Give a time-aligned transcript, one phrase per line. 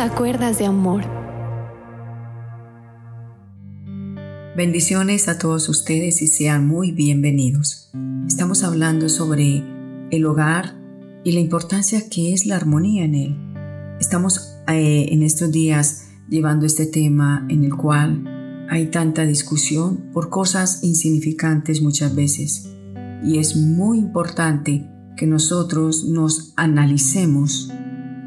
[0.00, 1.04] a Cuerdas de Amor.
[4.56, 7.90] Bendiciones a todos ustedes y sean muy bienvenidos.
[8.26, 9.62] Estamos hablando sobre
[10.10, 10.74] el hogar
[11.22, 13.36] y la importancia que es la armonía en él.
[14.00, 20.30] Estamos eh, en estos días llevando este tema en el cual hay tanta discusión por
[20.30, 22.70] cosas insignificantes muchas veces.
[23.22, 27.70] Y es muy importante que nosotros nos analicemos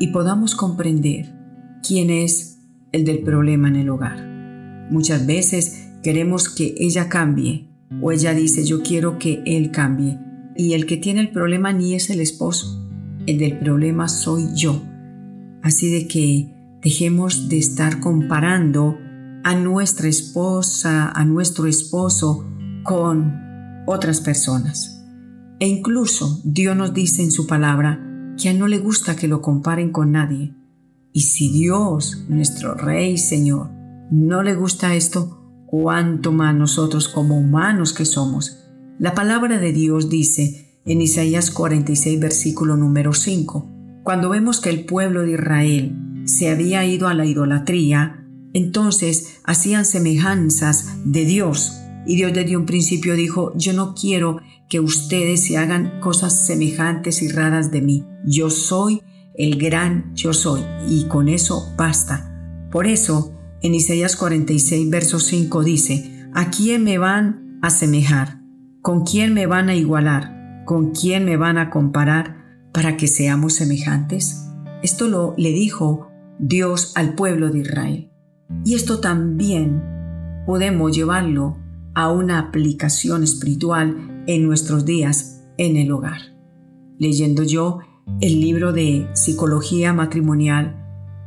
[0.00, 1.39] y podamos comprender
[1.86, 2.58] quién es
[2.92, 4.88] el del problema en el hogar.
[4.90, 7.68] Muchas veces queremos que ella cambie
[8.00, 10.18] o ella dice yo quiero que él cambie
[10.56, 12.86] y el que tiene el problema ni es el esposo,
[13.26, 14.82] el del problema soy yo.
[15.62, 18.98] Así de que dejemos de estar comparando
[19.44, 22.46] a nuestra esposa, a nuestro esposo
[22.82, 23.34] con
[23.86, 25.04] otras personas.
[25.58, 29.42] E incluso Dios nos dice en su palabra que a no le gusta que lo
[29.42, 30.54] comparen con nadie.
[31.12, 33.70] Y si Dios, nuestro Rey Señor,
[34.10, 38.58] no le gusta esto, cuánto más nosotros como humanos que somos.
[38.98, 43.68] La palabra de Dios dice en Isaías 46 versículo número 5,
[44.02, 49.84] cuando vemos que el pueblo de Israel se había ido a la idolatría, entonces hacían
[49.84, 51.76] semejanzas de Dios.
[52.06, 57.22] Y Dios desde un principio dijo, yo no quiero que ustedes se hagan cosas semejantes
[57.22, 58.06] y raras de mí.
[58.24, 59.02] Yo soy
[59.40, 62.68] el gran yo soy, y con eso basta.
[62.70, 68.42] Por eso, en Isaías 46, verso 5 dice, ¿a quién me van a semejar?
[68.82, 70.64] ¿Con quién me van a igualar?
[70.66, 74.46] ¿Con quién me van a comparar para que seamos semejantes?
[74.82, 78.10] Esto lo le dijo Dios al pueblo de Israel.
[78.64, 79.82] Y esto también
[80.46, 81.56] podemos llevarlo
[81.94, 86.20] a una aplicación espiritual en nuestros días en el hogar.
[86.98, 87.78] Leyendo yo
[88.20, 90.76] el libro de Psicología Matrimonial,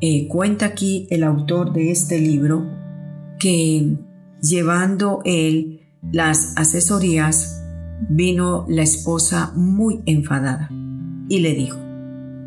[0.00, 2.66] eh, cuenta aquí el autor de este libro
[3.38, 3.96] que
[4.40, 5.80] llevando él
[6.12, 7.62] las asesorías,
[8.08, 10.68] vino la esposa muy enfadada
[11.28, 11.78] y le dijo,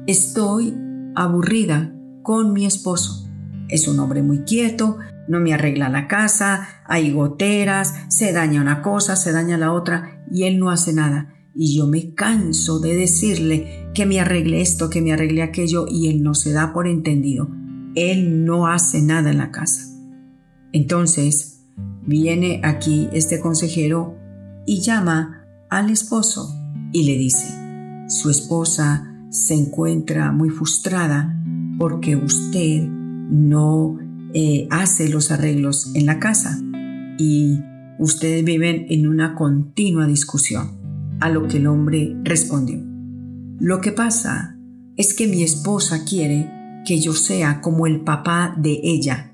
[0.07, 0.75] estoy
[1.15, 1.93] aburrida
[2.23, 3.27] con mi esposo.
[3.67, 4.97] Es un hombre muy quieto,
[5.27, 10.23] no me arregla la casa, hay goteras, se daña una cosa, se daña la otra
[10.31, 14.89] y él no hace nada y yo me canso de decirle que me arregle esto,
[14.89, 17.49] que me arregle aquello y él no se da por entendido.
[17.95, 19.85] Él no hace nada en la casa.
[20.71, 21.65] Entonces
[22.05, 24.15] viene aquí este consejero
[24.65, 26.55] y llama al esposo
[26.93, 27.47] y le dice,
[28.07, 31.37] su esposa se encuentra muy frustrada
[31.77, 33.97] porque usted no
[34.33, 36.59] eh, hace los arreglos en la casa
[37.17, 37.59] y
[37.99, 40.80] ustedes viven en una continua discusión
[41.21, 42.79] a lo que el hombre respondió.
[43.59, 44.57] Lo que pasa
[44.97, 46.51] es que mi esposa quiere
[46.85, 49.33] que yo sea como el papá de ella.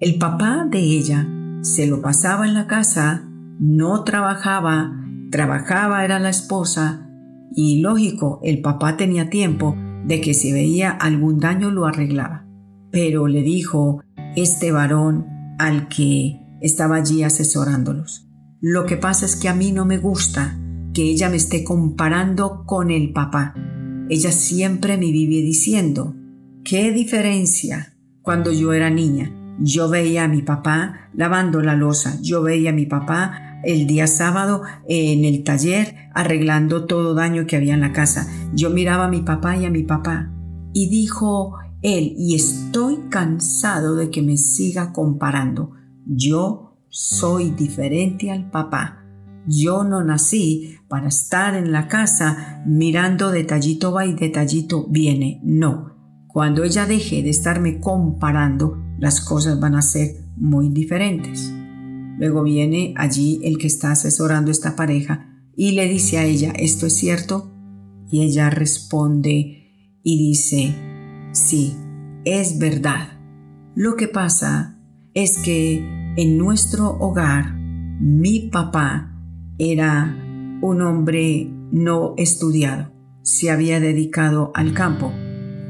[0.00, 1.28] El papá de ella
[1.62, 3.28] se lo pasaba en la casa,
[3.58, 4.92] no trabajaba,
[5.30, 7.10] trabajaba era la esposa
[7.54, 12.46] y lógico, el papá tenía tiempo de que si veía algún daño lo arreglaba.
[12.92, 14.02] Pero le dijo
[14.36, 15.26] este varón
[15.58, 18.28] al que estaba allí asesorándolos.
[18.60, 20.58] Lo que pasa es que a mí no me gusta
[20.96, 23.52] que ella me esté comparando con el papá.
[24.08, 26.16] Ella siempre me vive diciendo,
[26.64, 27.98] ¿qué diferencia?
[28.22, 29.30] Cuando yo era niña,
[29.60, 34.06] yo veía a mi papá lavando la losa, yo veía a mi papá el día
[34.06, 38.26] sábado en el taller arreglando todo daño que había en la casa.
[38.54, 40.32] Yo miraba a mi papá y a mi papá
[40.72, 45.72] y dijo él, y estoy cansado de que me siga comparando.
[46.06, 49.05] Yo soy diferente al papá.
[49.46, 55.40] Yo no nací para estar en la casa mirando detallito va y detallito viene.
[55.44, 55.94] No.
[56.26, 61.52] Cuando ella deje de estarme comparando, las cosas van a ser muy diferentes.
[62.18, 66.86] Luego viene allí el que está asesorando esta pareja y le dice a ella, ¿esto
[66.86, 67.52] es cierto?
[68.10, 70.74] Y ella responde y dice,
[71.32, 71.74] sí,
[72.24, 73.18] es verdad.
[73.74, 74.78] Lo que pasa
[75.14, 75.78] es que
[76.16, 77.54] en nuestro hogar,
[78.00, 79.15] mi papá
[79.58, 80.16] era
[80.60, 82.92] un hombre no estudiado,
[83.22, 85.12] se había dedicado al campo,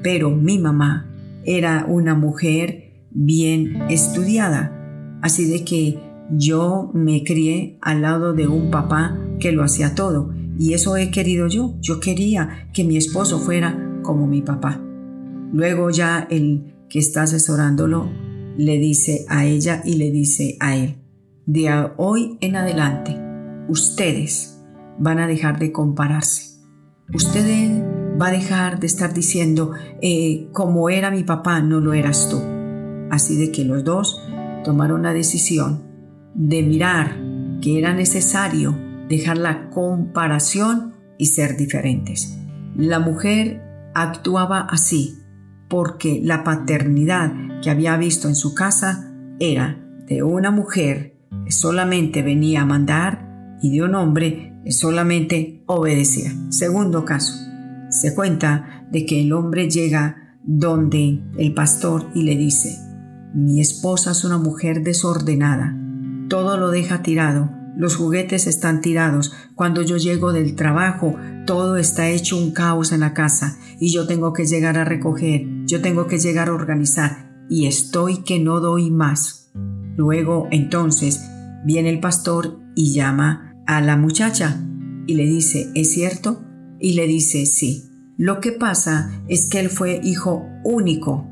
[0.03, 1.11] pero mi mamá
[1.44, 5.99] era una mujer bien estudiada, así de que
[6.31, 11.11] yo me crié al lado de un papá que lo hacía todo y eso he
[11.11, 11.75] querido yo.
[11.81, 14.81] Yo quería que mi esposo fuera como mi papá.
[15.53, 18.11] Luego ya el que está asesorándolo
[18.56, 20.97] le dice a ella y le dice a él,
[21.47, 23.25] de hoy en adelante,
[23.68, 24.60] ustedes
[24.98, 26.56] van a dejar de compararse.
[27.12, 27.70] Ustedes
[28.20, 29.72] va a dejar de estar diciendo,
[30.02, 32.40] eh, como era mi papá, no lo eras tú.
[33.10, 34.20] Así de que los dos
[34.64, 35.84] tomaron la decisión
[36.34, 37.16] de mirar
[37.60, 38.76] que era necesario
[39.08, 42.38] dejar la comparación y ser diferentes.
[42.76, 43.62] La mujer
[43.94, 45.18] actuaba así
[45.68, 47.32] porque la paternidad
[47.62, 53.25] que había visto en su casa era de una mujer que solamente venía a mandar
[53.62, 56.32] y de un hombre que solamente obedecía.
[56.50, 57.35] Segundo caso,
[57.91, 62.79] se cuenta de que el hombre llega donde el pastor y le dice,
[63.35, 65.76] mi esposa es una mujer desordenada,
[66.29, 71.14] todo lo deja tirado, los juguetes están tirados, cuando yo llego del trabajo
[71.47, 75.47] todo está hecho un caos en la casa y yo tengo que llegar a recoger,
[75.67, 79.52] yo tengo que llegar a organizar y estoy que no doy más.
[79.97, 81.23] Luego entonces
[81.64, 84.60] viene el pastor y llama a la muchacha
[85.06, 86.42] y le dice, ¿es cierto?
[86.78, 87.90] Y le dice, sí.
[88.16, 91.26] Lo que pasa es que él fue hijo único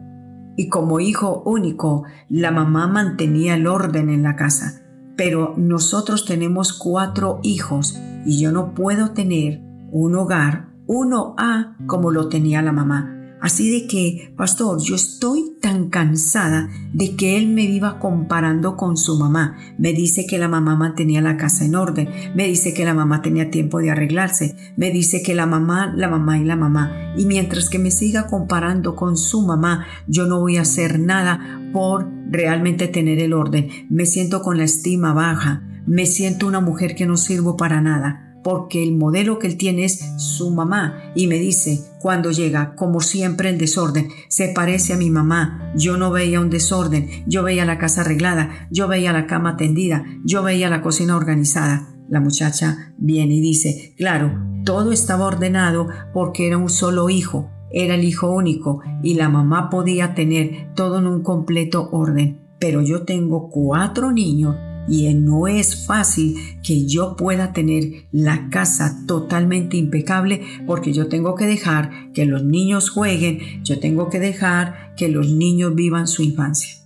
[0.57, 4.83] y como hijo único la mamá mantenía el orden en la casa.
[5.17, 12.11] Pero nosotros tenemos cuatro hijos y yo no puedo tener un hogar uno a como
[12.11, 13.14] lo tenía la mamá.
[13.45, 18.97] Así de que, pastor, yo estoy tan cansada de que él me viva comparando con
[18.97, 19.59] su mamá.
[19.77, 23.21] Me dice que la mamá mantenía la casa en orden, me dice que la mamá
[23.21, 27.13] tenía tiempo de arreglarse, me dice que la mamá, la mamá y la mamá.
[27.19, 31.69] Y mientras que me siga comparando con su mamá, yo no voy a hacer nada
[31.75, 33.69] por realmente tener el orden.
[33.91, 38.34] Me siento con la estima baja, me siento una mujer que no sirvo para nada
[38.45, 41.11] porque el modelo que él tiene es su mamá.
[41.17, 45.97] Y me dice cuando llega, como siempre el desorden, se parece a mi mamá, yo
[45.97, 50.43] no veía un desorden, yo veía la casa arreglada, yo veía la cama tendida, yo
[50.43, 51.89] veía la cocina organizada.
[52.07, 57.95] La muchacha viene y dice, claro, todo estaba ordenado porque era un solo hijo, era
[57.95, 58.83] el hijo único.
[59.03, 64.55] Y la mamá podía tener todo en un completo orden, pero yo tengo cuatro niños
[64.89, 71.35] y no es fácil que yo pueda tener la casa totalmente impecable porque yo tengo
[71.35, 76.23] que dejar que los niños jueguen, yo tengo que dejar que los niños vivan su
[76.23, 76.77] infancia.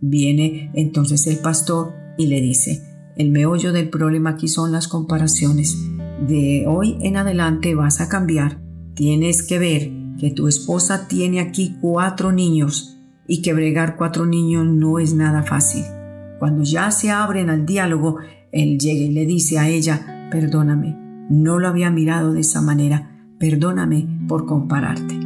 [0.00, 2.82] Viene entonces el pastor y le dice,
[3.16, 5.76] el meollo del problema aquí son las comparaciones.
[6.26, 8.60] De hoy en adelante vas a cambiar.
[8.94, 12.96] Tienes que ver que tu esposa tiene aquí cuatro niños
[13.26, 15.84] y que bregar cuatro niños no es nada fácil.
[16.38, 18.18] Cuando ya se abren al diálogo,
[18.52, 20.96] él llega y le dice a ella, perdóname,
[21.30, 25.18] no lo había mirado de esa manera, perdóname por compararte.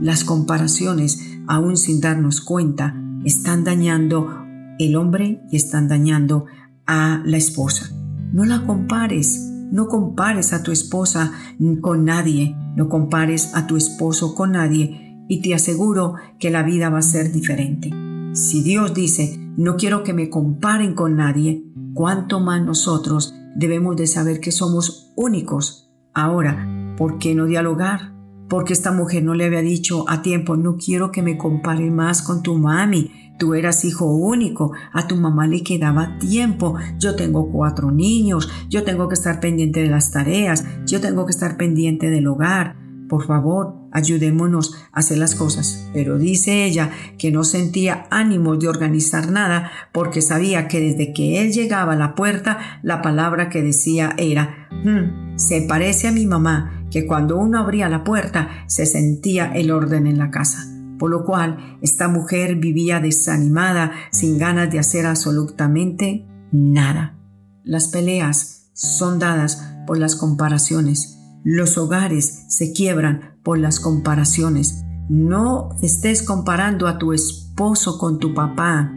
[0.00, 2.94] Las comparaciones, aún sin darnos cuenta,
[3.24, 4.46] están dañando
[4.78, 6.46] el hombre y están dañando
[6.86, 7.90] a la esposa.
[8.32, 11.32] No la compares, no compares a tu esposa
[11.80, 16.88] con nadie, no compares a tu esposo con nadie y te aseguro que la vida
[16.88, 17.90] va a ser diferente.
[18.32, 24.06] Si Dios dice, no quiero que me comparen con nadie, cuánto más nosotros debemos de
[24.06, 25.90] saber que somos únicos.
[26.14, 28.14] Ahora, ¿por qué no dialogar?
[28.48, 32.22] Porque esta mujer no le había dicho a tiempo, no quiero que me compare más
[32.22, 33.10] con tu mami.
[33.36, 36.76] Tú eras hijo único, a tu mamá le quedaba tiempo.
[36.98, 41.32] Yo tengo cuatro niños, yo tengo que estar pendiente de las tareas, yo tengo que
[41.32, 42.76] estar pendiente del hogar.
[43.10, 45.90] Por favor, ayudémonos a hacer las cosas.
[45.92, 51.42] Pero dice ella que no sentía ánimos de organizar nada porque sabía que desde que
[51.42, 56.24] él llegaba a la puerta, la palabra que decía era, hmm, se parece a mi
[56.24, 60.64] mamá, que cuando uno abría la puerta se sentía el orden en la casa.
[60.96, 67.16] Por lo cual, esta mujer vivía desanimada, sin ganas de hacer absolutamente nada.
[67.64, 74.82] Las peleas son dadas por las comparaciones los hogares se quiebran por las comparaciones.
[75.08, 78.92] No estés comparando a tu esposo con tu papá,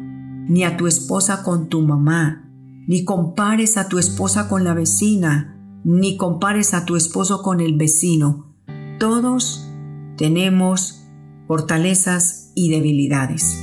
[0.47, 2.49] ni a tu esposa con tu mamá,
[2.87, 7.77] ni compares a tu esposa con la vecina, ni compares a tu esposo con el
[7.77, 8.53] vecino.
[8.99, 9.69] Todos
[10.17, 11.03] tenemos
[11.47, 13.59] fortalezas y debilidades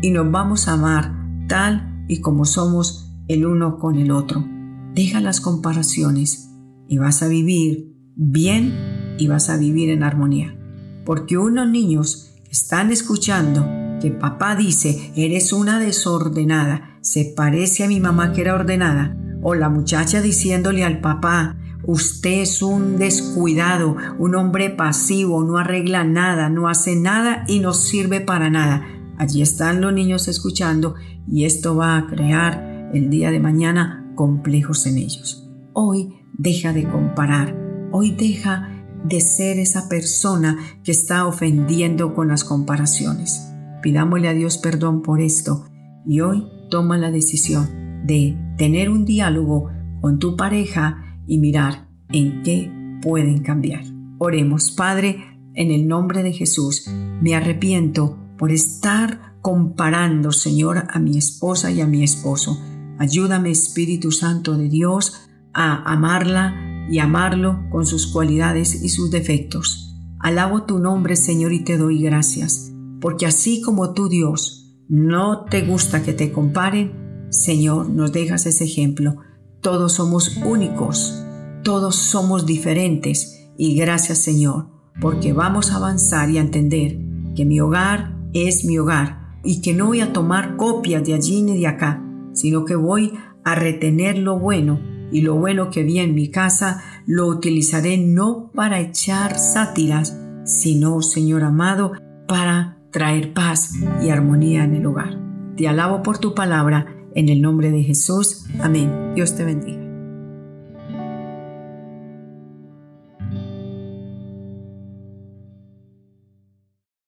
[0.00, 1.12] y nos vamos a amar
[1.48, 4.44] tal y como somos el uno con el otro.
[4.94, 6.50] Deja las comparaciones
[6.88, 7.87] y vas a vivir
[8.18, 10.54] bien y vas a vivir en armonía.
[11.06, 13.64] Porque unos niños están escuchando
[14.02, 19.54] que papá dice, eres una desordenada, se parece a mi mamá que era ordenada, o
[19.54, 26.50] la muchacha diciéndole al papá, usted es un descuidado, un hombre pasivo, no arregla nada,
[26.50, 28.84] no hace nada y no sirve para nada.
[29.16, 30.94] Allí están los niños escuchando
[31.26, 35.48] y esto va a crear el día de mañana complejos en ellos.
[35.72, 37.57] Hoy deja de comparar
[37.90, 38.68] Hoy deja
[39.04, 43.52] de ser esa persona que está ofendiendo con las comparaciones.
[43.82, 45.66] Pidámosle a Dios perdón por esto
[46.06, 47.68] y hoy toma la decisión
[48.04, 53.84] de tener un diálogo con tu pareja y mirar en qué pueden cambiar.
[54.18, 56.88] Oremos, Padre, en el nombre de Jesús,
[57.22, 62.60] me arrepiento por estar comparando, Señor, a mi esposa y a mi esposo.
[62.98, 69.96] Ayúdame, Espíritu Santo de Dios, a amarla y amarlo con sus cualidades y sus defectos.
[70.20, 75.62] Alabo tu nombre, Señor, y te doy gracias, porque así como tú, Dios, no te
[75.62, 79.16] gusta que te comparen, Señor, nos dejas ese ejemplo.
[79.60, 81.22] Todos somos únicos,
[81.62, 84.68] todos somos diferentes y gracias, Señor,
[85.00, 86.98] porque vamos a avanzar y a entender
[87.36, 91.42] que mi hogar es mi hogar y que no voy a tomar copias de allí
[91.42, 92.02] ni de acá,
[92.32, 93.12] sino que voy
[93.44, 94.80] a retener lo bueno
[95.10, 101.02] y lo bueno que vi en mi casa lo utilizaré no para echar sátiras, sino,
[101.02, 101.92] Señor amado,
[102.26, 103.72] para traer paz
[104.02, 105.18] y armonía en el hogar.
[105.56, 108.44] Te alabo por tu palabra, en el nombre de Jesús.
[108.60, 109.14] Amén.
[109.14, 109.87] Dios te bendiga.